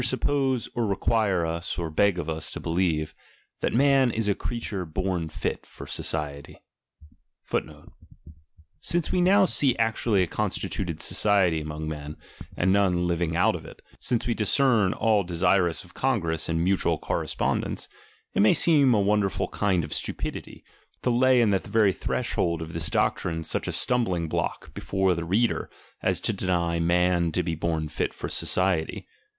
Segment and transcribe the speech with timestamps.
[0.03, 3.13] •from fear, gupposc, or rcquirc us or beg of us to believe,
[3.59, 6.59] that man is a creature bom fit * for society.
[7.51, 8.35] The Greeks * Born Jit.']
[8.79, 12.17] Since we now see actually a constituted society among men,
[12.57, 16.63] and none living out of it, since we discern all de sirous of congress and
[16.63, 17.87] mutual correspondence,
[18.33, 20.63] it may seem a wonderful kind of stupidity,
[21.03, 25.25] to lay in the very threshold of this doctrine such a stumbling block before the
[25.25, 25.69] reader,
[26.01, 29.05] as to deny man to be born Jit for society.